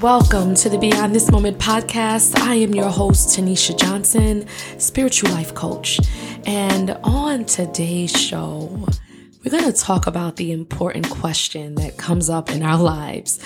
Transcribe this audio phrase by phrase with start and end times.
[0.00, 2.38] Welcome to the Beyond This Moment podcast.
[2.38, 4.46] I am your host, Tanisha Johnson,
[4.78, 6.00] spiritual life coach.
[6.46, 8.88] And on today's show,
[9.44, 13.40] we're going to talk about the important question that comes up in our lives,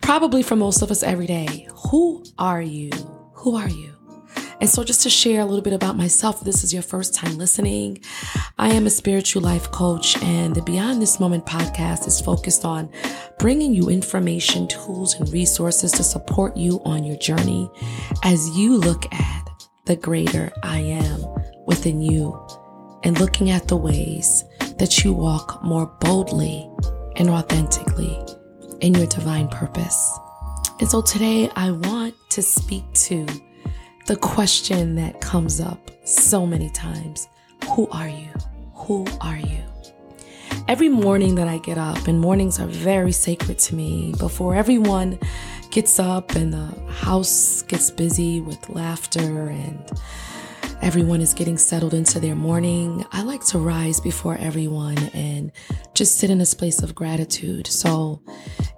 [0.00, 1.68] probably for most of us every day.
[1.92, 2.90] Who are you?
[3.34, 3.99] Who are you?
[4.60, 7.38] And so, just to share a little bit about myself, this is your first time
[7.38, 8.02] listening.
[8.58, 12.90] I am a spiritual life coach, and the Beyond This Moment podcast is focused on
[13.38, 17.70] bringing you information, tools, and resources to support you on your journey
[18.22, 19.50] as you look at
[19.86, 21.24] the greater I am
[21.66, 22.38] within you
[23.02, 24.44] and looking at the ways
[24.78, 26.70] that you walk more boldly
[27.16, 28.18] and authentically
[28.80, 30.18] in your divine purpose.
[30.80, 33.26] And so today I want to speak to
[34.10, 37.28] the question that comes up so many times
[37.76, 38.32] Who are you?
[38.74, 39.62] Who are you?
[40.66, 45.16] Every morning that I get up, and mornings are very sacred to me, before everyone
[45.70, 49.78] gets up and the house gets busy with laughter and
[50.82, 55.52] everyone is getting settled into their morning, I like to rise before everyone and
[55.94, 57.68] just sit in a space of gratitude.
[57.68, 58.22] So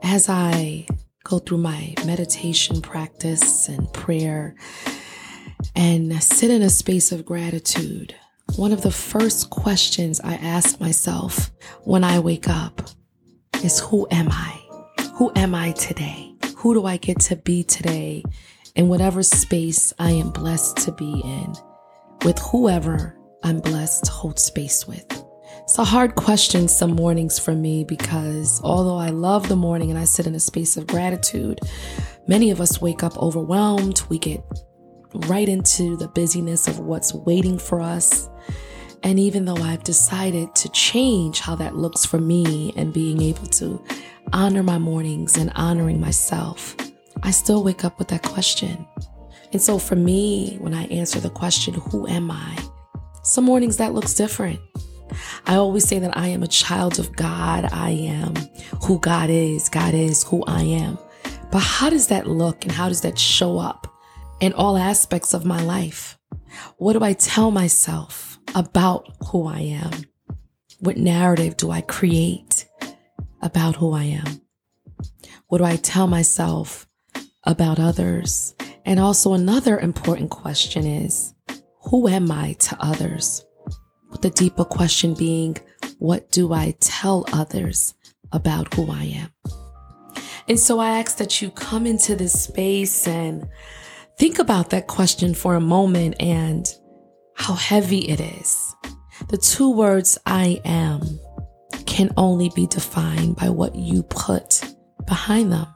[0.02, 0.86] as I
[1.24, 4.56] go through my meditation practice and prayer,
[5.74, 8.14] and sit in a space of gratitude,
[8.56, 11.50] one of the first questions I ask myself
[11.84, 12.82] when I wake up
[13.64, 14.60] is Who am I?
[15.14, 16.34] Who am I today?
[16.56, 18.22] Who do I get to be today
[18.74, 21.54] in whatever space I am blessed to be in
[22.24, 25.06] with whoever I'm blessed to hold space with?
[25.62, 29.98] It's a hard question some mornings for me because although I love the morning and
[29.98, 31.60] I sit in a space of gratitude,
[32.26, 34.02] many of us wake up overwhelmed.
[34.08, 34.42] We get
[35.14, 38.28] right into the busyness of what's waiting for us.
[39.02, 43.46] And even though I've decided to change how that looks for me and being able
[43.46, 43.82] to
[44.32, 46.76] honor my mornings and honoring myself,
[47.22, 48.86] I still wake up with that question.
[49.52, 52.58] And so for me, when I answer the question, who am I?
[53.22, 54.60] Some mornings that looks different.
[55.46, 57.68] I always say that I am a child of God.
[57.70, 58.34] I am
[58.82, 59.68] who God is.
[59.68, 60.98] God is who I am.
[61.50, 63.91] But how does that look and how does that show up
[64.42, 66.18] in all aspects of my life?
[66.76, 69.92] What do I tell myself about who I am?
[70.80, 72.66] What narrative do I create
[73.40, 74.42] about who I am?
[75.46, 76.88] What do I tell myself
[77.44, 78.56] about others?
[78.84, 81.34] And also, another important question is
[81.84, 83.44] who am I to others?
[84.10, 85.56] With the deeper question being,
[86.00, 87.94] what do I tell others
[88.32, 89.30] about who I am?
[90.48, 93.48] And so I ask that you come into this space and
[94.18, 96.66] Think about that question for a moment and
[97.34, 98.74] how heavy it is.
[99.28, 101.18] The two words I am
[101.86, 104.62] can only be defined by what you put
[105.06, 105.66] behind them.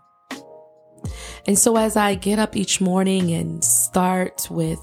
[1.46, 4.80] And so as I get up each morning and start with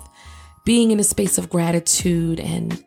[0.65, 2.83] being in a space of gratitude and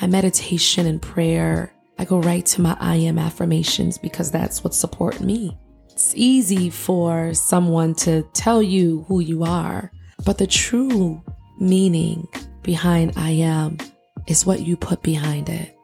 [0.00, 4.74] my meditation and prayer, I go right to my I am affirmations because that's what
[4.74, 5.58] support me.
[5.90, 9.90] It's easy for someone to tell you who you are,
[10.24, 11.22] but the true
[11.58, 12.28] meaning
[12.62, 13.78] behind I am
[14.26, 15.76] is what you put behind it.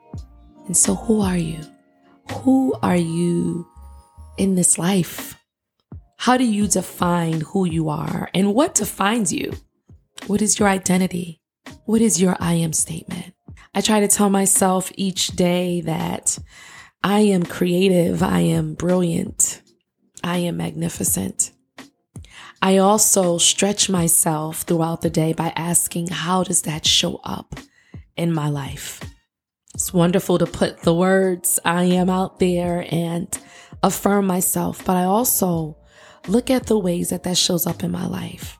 [0.66, 1.60] And so, who are you?
[2.32, 3.66] Who are you
[4.38, 5.38] in this life?
[6.16, 9.52] How do you define who you are and what defines you?
[10.28, 11.40] What is your identity?
[11.84, 13.34] What is your I am statement?
[13.74, 16.38] I try to tell myself each day that
[17.02, 19.62] I am creative, I am brilliant,
[20.22, 21.50] I am magnificent.
[22.64, 27.56] I also stretch myself throughout the day by asking, how does that show up
[28.16, 29.00] in my life?
[29.74, 33.36] It's wonderful to put the words I am out there and
[33.82, 35.76] affirm myself, but I also
[36.28, 38.56] look at the ways that that shows up in my life.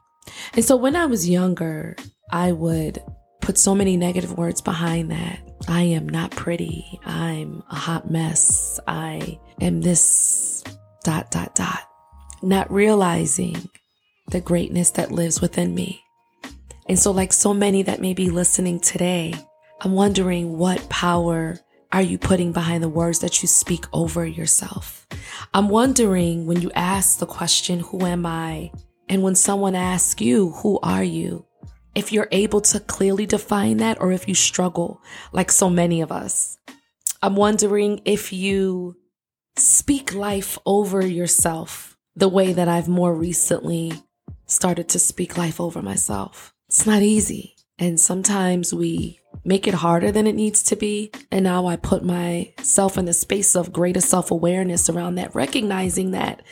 [0.55, 1.95] And so when I was younger,
[2.33, 3.01] I would
[3.41, 5.39] put so many negative words behind that.
[5.69, 6.99] I am not pretty.
[7.05, 8.81] I'm a hot mess.
[8.89, 10.65] I am this
[11.05, 11.85] dot, dot, dot.
[12.43, 13.69] Not realizing
[14.29, 16.03] the greatness that lives within me.
[16.89, 19.35] And so, like so many that may be listening today,
[19.81, 21.59] I'm wondering what power
[21.93, 25.07] are you putting behind the words that you speak over yourself?
[25.53, 28.73] I'm wondering when you ask the question, Who am I?
[29.09, 31.47] And when someone asks you, Who are you?
[31.95, 35.03] If you're able to clearly define that or if you struggle,
[35.33, 36.57] like so many of us.
[37.21, 38.97] I'm wondering if you
[39.57, 43.93] speak life over yourself the way that I've more recently
[44.53, 46.55] started to speak life over myself.
[46.69, 47.57] It's not easy.
[47.79, 51.11] And sometimes we make it harder than it needs to be.
[51.33, 56.13] And now I put myself in the space of greater self awareness around that, recognizing
[56.13, 56.43] that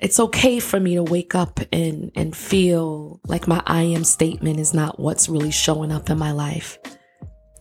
[0.00, 4.58] It's okay for me to wake up and, and feel like my I am statement
[4.60, 6.78] is not what's really showing up in my life.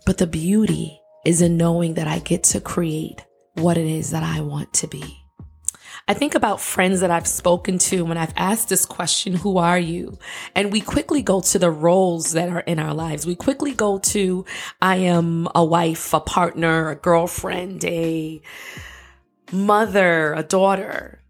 [0.08, 3.24] But the beauty is in knowing that I get to create
[3.56, 5.21] what it is that I want to be.
[6.08, 9.80] I think about friends that I've spoken to when I've asked this question, who are
[9.80, 10.18] you?
[10.56, 13.26] And we quickly go to the roles that are in our lives.
[13.26, 14.46] We quickly go to,
[14.82, 18.42] I am a wife, a partner, a girlfriend, a
[19.52, 21.22] mother, a daughter.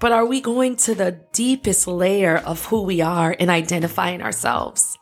[0.00, 4.98] But are we going to the deepest layer of who we are in identifying ourselves?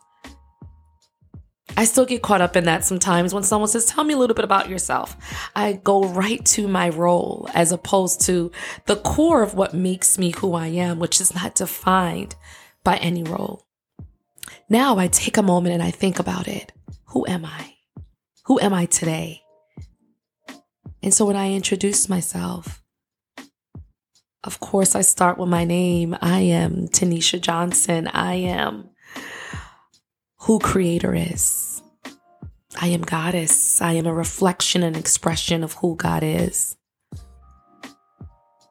[1.76, 4.34] I still get caught up in that sometimes when someone says, Tell me a little
[4.34, 5.16] bit about yourself.
[5.54, 8.50] I go right to my role as opposed to
[8.86, 12.36] the core of what makes me who I am, which is not defined
[12.84, 13.66] by any role.
[14.68, 16.72] Now I take a moment and I think about it.
[17.06, 17.74] Who am I?
[18.44, 19.42] Who am I today?
[21.02, 22.82] And so when I introduce myself,
[24.42, 26.16] of course, I start with my name.
[26.22, 28.06] I am Tanisha Johnson.
[28.08, 28.88] I am
[30.40, 31.82] who Creator is.
[32.80, 33.80] I am Goddess.
[33.80, 36.76] I am a reflection and expression of who God is.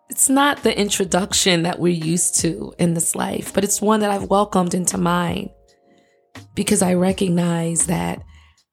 [0.10, 4.12] It's not the introduction that we're used to in this life, but it's one that
[4.12, 5.50] I've welcomed into mine
[6.56, 8.24] because I recognize that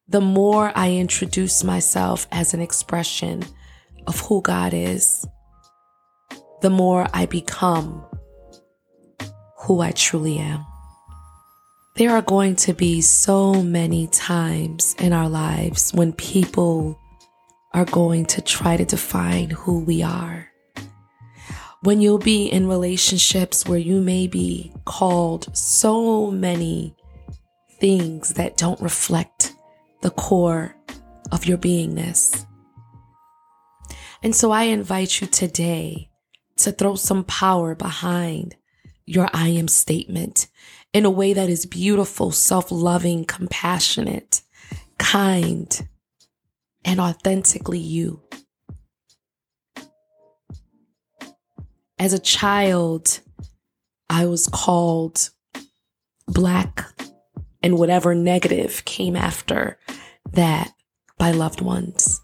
[0.09, 3.43] the more I introduce myself as an expression
[4.07, 5.25] of who God is,
[6.61, 8.03] the more I become
[9.59, 10.65] who I truly am.
[11.97, 16.99] There are going to be so many times in our lives when people
[17.73, 20.47] are going to try to define who we are.
[21.81, 26.95] When you'll be in relationships where you may be called so many
[27.79, 29.55] things that don't reflect
[30.03, 30.75] the core
[31.31, 32.45] of your beingness.
[34.21, 36.11] And so I invite you today
[36.57, 38.55] to throw some power behind
[39.07, 40.47] your I am statement
[40.97, 44.41] in a way that is beautiful, self loving, compassionate,
[44.97, 45.87] kind,
[46.83, 48.19] and authentically you.
[51.99, 53.19] As a child,
[54.09, 55.29] I was called
[56.27, 56.83] black
[57.61, 59.77] and whatever negative came after
[60.31, 60.71] that
[61.19, 62.21] by loved ones.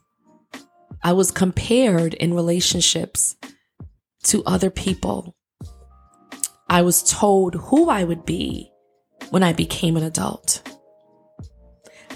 [1.04, 3.36] I was compared in relationships
[4.24, 5.36] to other people.
[6.74, 8.72] I was told who I would be
[9.30, 10.68] when I became an adult.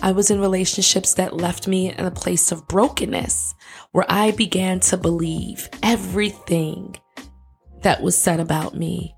[0.01, 3.53] I was in relationships that left me in a place of brokenness
[3.91, 6.97] where I began to believe everything
[7.83, 9.13] that was said about me.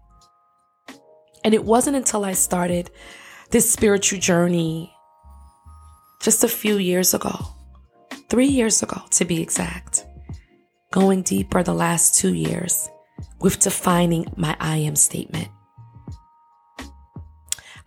[1.46, 2.92] And it wasn't until I started
[3.50, 4.94] this spiritual journey
[6.22, 7.38] just a few years ago,
[8.28, 10.06] three years ago to be exact,
[10.92, 12.90] going deeper the last two years
[13.40, 15.50] with defining my I am statement.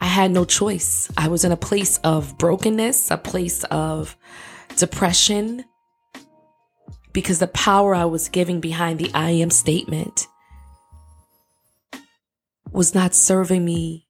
[0.01, 1.11] I had no choice.
[1.17, 4.17] I was in a place of brokenness, a place of
[4.77, 5.65] depression,
[7.13, 10.27] because the power I was giving behind the I am statement
[12.73, 14.09] was not serving me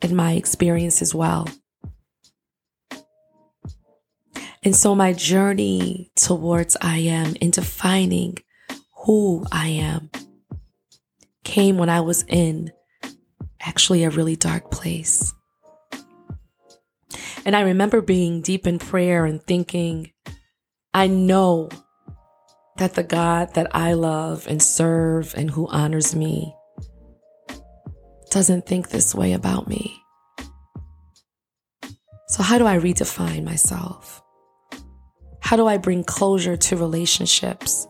[0.00, 1.46] in my experience as well.
[4.64, 8.38] And so my journey towards I am in defining
[9.04, 10.10] who I am
[11.52, 12.72] came when I was in
[13.60, 15.34] actually a really dark place.
[17.44, 20.12] And I remember being deep in prayer and thinking,
[20.94, 21.68] I know
[22.78, 26.56] that the God that I love and serve and who honors me
[28.30, 29.94] doesn't think this way about me.
[32.28, 34.22] So, how do I redefine myself?
[35.40, 37.86] How do I bring closure to relationships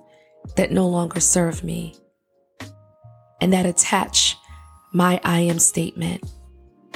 [0.56, 2.01] that no longer serve me
[3.42, 4.38] and that attach
[4.92, 6.22] my I am statement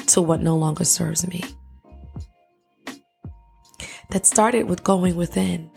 [0.06, 1.42] to what no longer serves me?
[4.10, 5.70] That started with going within.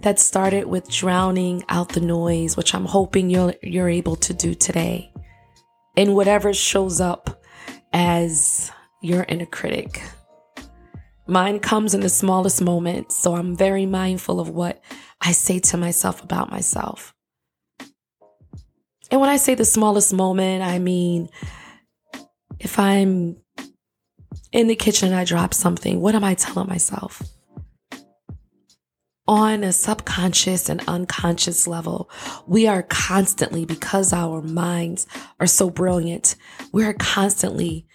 [0.00, 4.54] That started with drowning out the noise, which I'm hoping you're, you're able to do
[4.54, 5.12] today.
[5.94, 7.40] In whatever shows up
[7.92, 10.02] as your inner critic,
[11.28, 14.82] Mine comes in the smallest moments, so I'm very mindful of what
[15.20, 17.14] I say to myself about myself.
[19.10, 21.28] And when I say the smallest moment, I mean
[22.60, 23.36] if I'm
[24.52, 27.22] in the kitchen and I drop something, what am I telling myself?
[29.26, 32.10] On a subconscious and unconscious level,
[32.46, 35.06] we are constantly, because our minds
[35.38, 36.34] are so brilliant,
[36.72, 37.86] we're constantly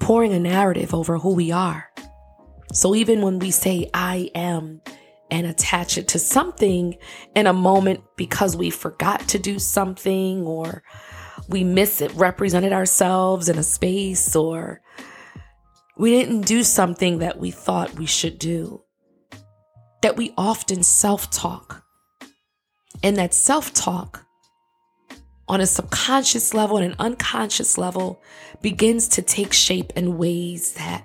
[0.00, 1.88] pouring a narrative over who we are.
[2.72, 4.80] So even when we say I am
[5.34, 6.96] and attach it to something
[7.34, 10.84] in a moment because we forgot to do something or
[11.48, 14.80] we miss it represented ourselves in a space or
[15.96, 18.84] we didn't do something that we thought we should do.
[20.02, 21.84] That we often self talk.
[23.02, 24.24] And that self talk
[25.48, 28.22] on a subconscious level and an unconscious level
[28.62, 31.04] begins to take shape in ways that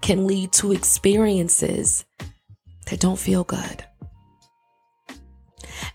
[0.00, 2.06] can lead to experiences
[2.86, 3.84] that don't feel good.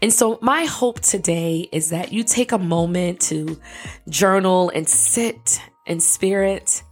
[0.02, 3.60] And so, my hope today is that you take a moment to
[4.10, 6.84] journal and sit in spirit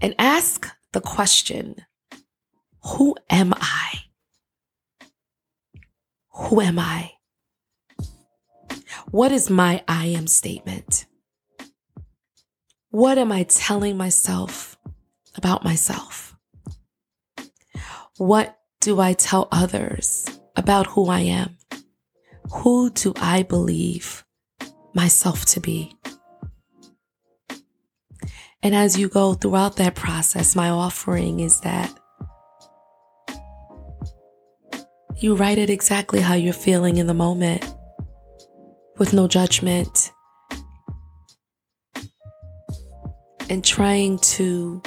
[0.00, 1.76] and ask the question
[2.84, 4.00] Who am I?
[6.34, 7.12] Who am I?
[9.10, 11.06] What is my I am statement?
[12.90, 14.76] What am I telling myself
[15.34, 16.31] about myself?
[18.22, 21.56] What do I tell others about who I am?
[22.52, 24.24] Who do I believe
[24.94, 25.96] myself to be?
[28.62, 31.92] And as you go throughout that process, my offering is that
[35.16, 37.64] you write it exactly how you're feeling in the moment
[38.98, 40.12] with no judgment
[43.50, 44.80] and trying to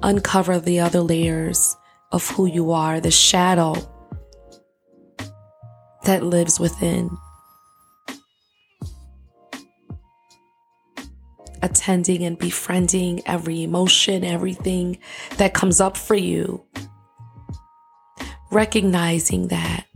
[0.00, 1.74] uncover the other layers
[2.10, 3.74] of who you are, the shadow
[6.04, 7.10] that lives within.
[11.60, 14.98] Attending and befriending every emotion, everything
[15.36, 16.64] that comes up for you.
[18.50, 19.86] Recognizing that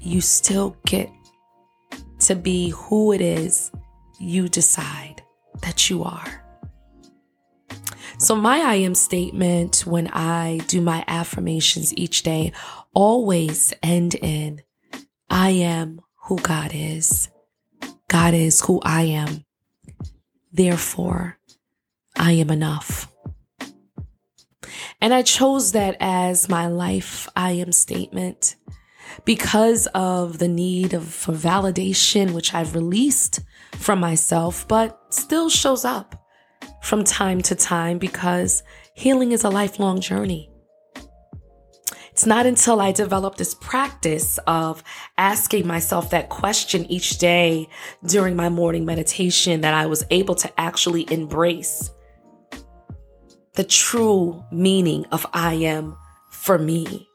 [0.00, 1.10] you still get
[2.20, 3.70] to be who it is
[4.18, 5.22] you decide
[5.62, 6.45] that you are.
[8.18, 12.52] So, my I am statement when I do my affirmations each day
[12.94, 14.62] always end in
[15.28, 17.28] I am who God is.
[18.08, 19.44] God is who I am.
[20.50, 21.38] Therefore,
[22.16, 23.12] I am enough.
[24.98, 28.56] And I chose that as my life I am statement
[29.26, 33.40] because of the need of for validation, which I've released
[33.72, 36.25] from myself, but still shows up
[36.86, 38.62] from time to time because
[38.94, 40.48] healing is a lifelong journey.
[42.12, 44.84] It's not until I developed this practice of
[45.18, 47.68] asking myself that question each day
[48.06, 51.90] during my morning meditation that I was able to actually embrace
[53.54, 55.96] the true meaning of I am
[56.30, 57.08] for me.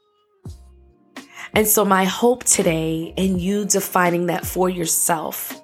[1.54, 5.62] And so, my hope today in you defining that for yourself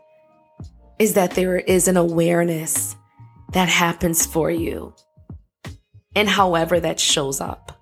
[0.98, 2.96] is that there is an awareness
[3.52, 4.94] that happens for you
[6.14, 7.72] and however that shows up.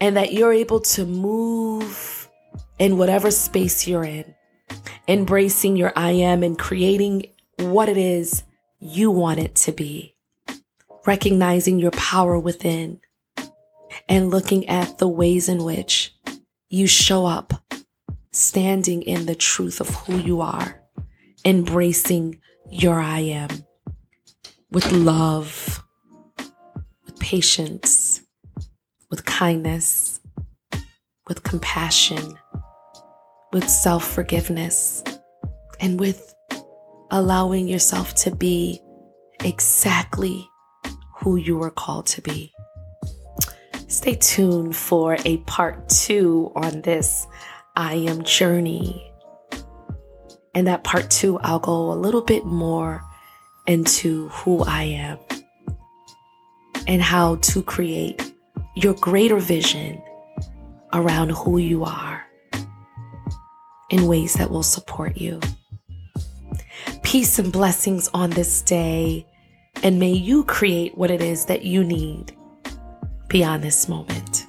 [0.00, 2.28] And that you're able to move
[2.78, 4.34] in whatever space you're in,
[5.08, 7.26] embracing your I am and creating
[7.58, 8.42] what it is
[8.78, 10.14] you want it to be,
[11.06, 13.00] recognizing your power within,
[14.08, 16.14] and looking at the ways in which
[16.68, 17.54] you show up,
[18.32, 20.82] standing in the truth of who you are,
[21.44, 22.38] embracing
[22.70, 23.66] your I am
[24.70, 25.82] with love,
[27.04, 28.22] with patience
[29.10, 30.20] with kindness,
[31.28, 32.38] with compassion,
[33.52, 35.02] with self forgiveness,
[35.80, 36.34] and with
[37.10, 38.80] allowing yourself to be
[39.44, 40.48] exactly
[41.18, 42.52] who you were called to be.
[43.88, 47.26] Stay tuned for a part two on this
[47.76, 49.12] I am journey.
[50.54, 53.02] And that part two, I'll go a little bit more
[53.66, 55.18] into who I am
[56.86, 58.32] and how to create
[58.74, 60.00] your greater vision
[60.92, 62.24] around who you are
[63.90, 65.40] in ways that will support you.
[67.02, 69.26] Peace and blessings on this day,
[69.82, 72.36] and may you create what it is that you need
[73.28, 74.45] beyond this moment.